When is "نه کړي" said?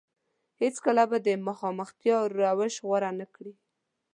3.19-3.53